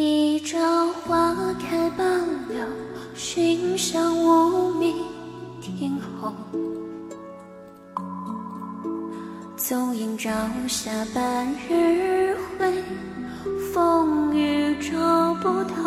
[0.00, 2.06] 一朝花开半
[2.46, 2.64] 柳，
[3.16, 4.94] 寻香无觅
[5.60, 6.32] 听候。
[9.56, 10.30] 纵饮朝
[10.68, 12.84] 霞半日晖，
[13.74, 15.82] 风雨找不透。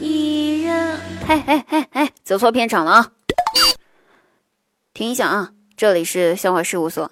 [0.00, 3.12] 一人，哎哎哎哎，走错片场了啊！
[4.94, 7.10] 停一下啊，这里是笑话事务所。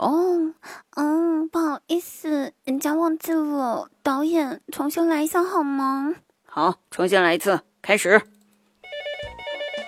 [0.00, 0.54] 哦，
[0.96, 3.90] 嗯，不好意思，人家忘记了。
[4.02, 6.14] 导演，重新来一下好吗？
[6.46, 8.18] 好，重新来一次，开始。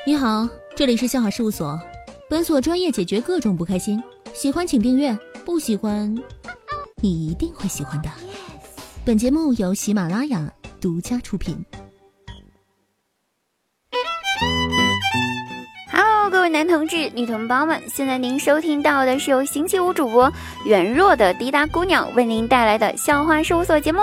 [0.07, 1.81] 你好，这里是笑话事务所，
[2.29, 4.03] 本所专业解决各种不开心。
[4.35, 6.15] 喜欢请订阅，不喜欢
[6.97, 8.11] 你一定会喜欢的。
[9.07, 11.65] 本节目由喜马拉雅独家出品。
[16.53, 20.31] 男同志、女同胞们，现在您收听到的是由星期五主播
[20.67, 24.01] 圆弱的滴答姑娘为您带来的笑话事务所节目。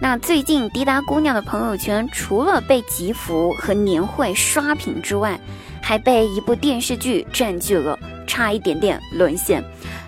[0.00, 5.38] 那最近滴答姑娘的朋友圈，除了被集福和年会刷屏之外，
[5.80, 9.62] 还被一部电视剧占据了，差一点点沦陷。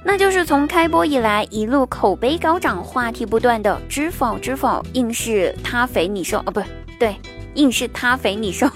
[0.04, 6.60] 那就是从开播以来一路口碑高涨、话题不断的《知否知否》，硬是他肥你瘦哦，不
[6.98, 7.14] 对，
[7.54, 8.68] 硬是他肥你瘦。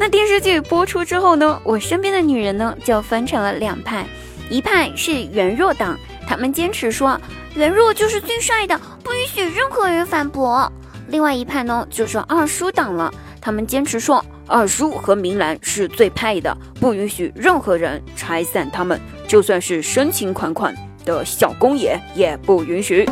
[0.00, 4.06] 那电视剧播出之后呢，我身边的女人呢就分成了两派，
[4.48, 5.94] 一派是袁若党，
[6.26, 7.20] 他们坚持说
[7.54, 10.66] 袁若就是最帅的，不允许任何人反驳；
[11.08, 13.12] 另外一派呢就是二叔党了，
[13.42, 23.06] 他们坚持说二叔和明兰是最配的，不允许任何人拆散他们，就算是深情款款的小公爷也不允许。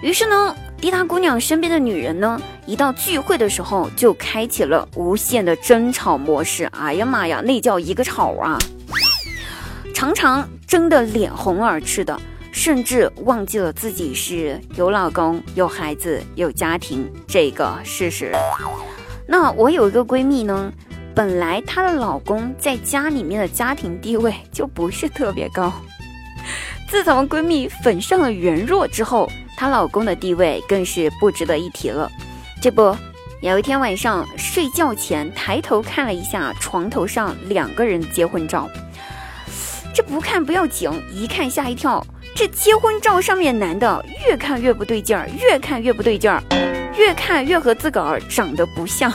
[0.00, 0.56] 于是呢。
[0.80, 6.64] 滴答姑娘身边的女人呢，一到聚会的时候就开启了无限的争吵模式。
[6.64, 8.58] 哎呀妈呀，那叫一个吵啊！
[9.94, 12.20] 常常争得脸红耳赤的，
[12.52, 18.32] 甚至忘记了自己是有老公、有孩子、有家庭这个事实。
[19.26, 20.70] 那我有一个闺蜜呢，
[21.14, 25.72] 本来她的老公在家里面的家庭地位就不是特别高，
[26.90, 29.30] 自从闺蜜粉上了袁若之后。
[29.56, 32.10] 她老公的地位更是不值得一提了。
[32.60, 32.96] 这不，
[33.40, 38.68] 有一天晚上睡觉前抬头看了一下床头上两个人结婚照，
[39.94, 42.04] 这不看不要紧，一看吓一跳。
[42.34, 46.42] 这结婚照上面男的越看越不对劲儿，越看越不对劲儿，
[46.98, 49.12] 越看越和自个儿长得不像。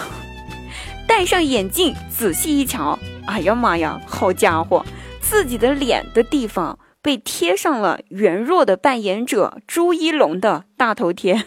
[1.06, 4.86] 戴上眼镜仔细一瞧，哎呀妈呀，好家伙，
[5.20, 6.78] 自己的脸的地方。
[7.02, 11.46] 被贴上了袁若的扮演者朱一龙的大头贴，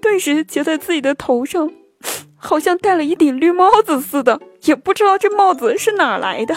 [0.00, 1.70] 顿时觉得自己的头上
[2.36, 6.54] 好像戴了一顶绿帽子似的，也不知道这帽子是哪来的，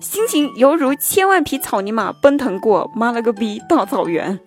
[0.00, 4.40] 心情犹如千万匹草泥马奔腾过妈了个逼大草原。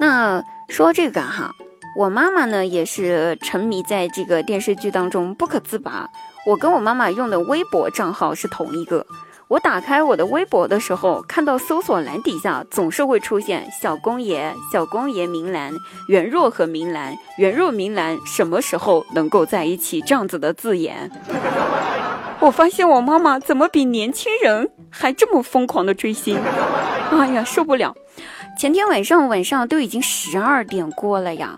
[0.00, 1.52] 那说这个哈，
[1.96, 6.10] 我妈妈呢也是沉迷在这个电视剧当中不可自拔，
[6.48, 9.06] 我跟我妈妈用的微博账号是同一个。
[9.48, 15.72] 我打开我的微博的时候，看到搜索栏底下总是会出现“小公爷”“小公爷明兰
[16.08, 21.08] ”“袁若和明兰”“袁若明兰”什么时候能够在一起这样子的字眼。
[22.40, 26.40] 我发现我妈妈怎么比年轻人还这么疯狂的追星？
[27.12, 27.94] 哎呀，受不了！
[28.58, 31.56] 前天晚上晚上都已经十二点过了呀，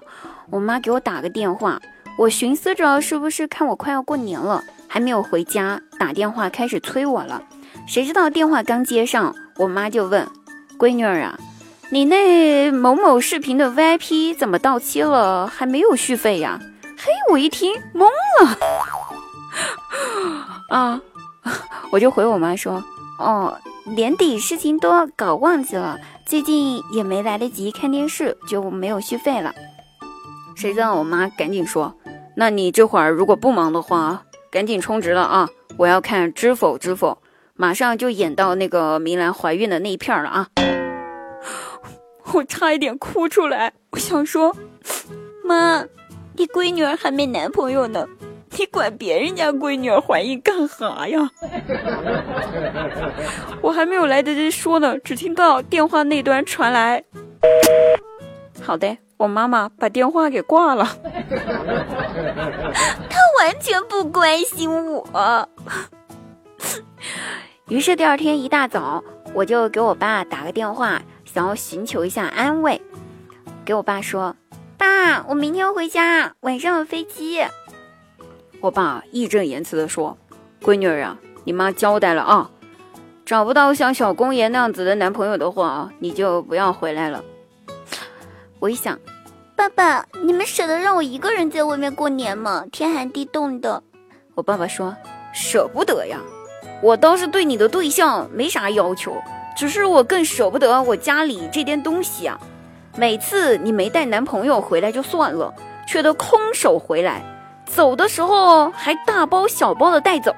[0.50, 1.81] 我妈给我打个电话，
[2.19, 7.43] 我寻思着是不是看我快要过年了，还没有回家，打电话开始催我了。
[7.88, 10.28] 谁知道电话刚接上，我妈就问
[10.78, 11.38] ：“闺女儿啊，
[11.91, 16.60] 你那某某视频的 VIP 怎么到期了，还没有续费呀？”
[16.99, 18.04] 嘿，我一听懵
[18.43, 18.59] 了，
[20.76, 21.00] 啊，
[21.91, 22.84] 我就回我妈说
[23.19, 23.59] ：“哦，
[23.97, 29.55] 年底事情多，搞忘记了，最近也没来得及看电视，就没有续费了。”
[30.55, 31.94] 谁知道我妈赶紧说
[32.37, 35.49] ：“那你这会儿如果不忙的话，赶紧充值了啊！
[35.78, 37.12] 我要看《知否知否》。”
[37.60, 40.46] 马上就演到那个明兰怀孕的那一片了啊！
[42.32, 43.72] 我差一点哭出来。
[43.90, 44.55] 我想说，
[45.44, 45.84] 妈，
[46.37, 48.06] 你闺女儿还没男朋友呢，
[48.56, 51.28] 你管别人家闺女儿怀孕干啥呀？
[53.60, 57.02] 我还没有来得及说呢，只听到电话那端传来
[58.62, 60.87] ：“好的，我妈妈把电话给挂了。
[63.10, 65.49] ”她完全不关心我。
[67.69, 69.05] 于是第二天一大早，
[69.35, 72.81] 我就给我爸打个电话，想要寻求一下安慰。
[73.62, 74.35] 给我爸说
[74.79, 77.44] ：“爸，我明天回家，晚上有飞机。”
[78.61, 80.17] 我爸义正言辞地说
[80.65, 82.50] ：“闺女儿啊，你妈交代了啊，
[83.26, 87.23] 找不到像小公爷那样子的男朋友的话啊，你就不要回来了。
[88.61, 88.99] 我一想，
[89.55, 92.65] 爸爸，你们舍得让我一个人在外面过年吗？
[92.73, 93.82] 天寒地冻的。
[94.35, 94.97] 我爸爸说，
[95.35, 96.19] 舍不得呀。
[96.80, 99.16] 我倒是对你的对象没啥要求，
[99.56, 102.38] 只是我更舍不得我家里这点东西啊。
[102.96, 105.52] 每次你没带男朋友回来就算了，
[105.86, 107.22] 却都空手回来，
[107.64, 110.34] 走的时候还大包小包的带走，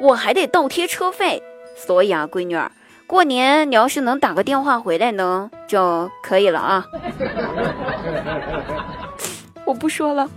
[0.00, 1.42] 我还得倒贴车费。
[1.76, 2.70] 所以啊，闺女儿，
[3.06, 6.84] 过年你要是能打个电话回来呢，就可以了啊。
[9.64, 10.28] 我不说了，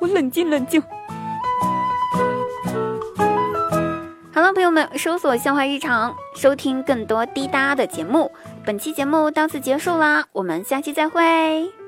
[0.00, 0.82] 我冷静冷静。
[4.96, 8.30] 搜索“笑话日常”，收听更多滴答的节目。
[8.64, 11.79] 本期节目到此结束啦，我们下期再会。